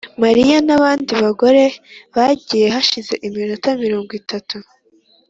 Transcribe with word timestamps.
mariya 0.23 0.57
nabandi 0.67 1.11
bagore 1.23 1.63
bagiye 2.15 2.67
hashize 2.75 3.13
iminota 3.27 3.69
mirongo 3.83 4.11
itatu. 4.21 4.57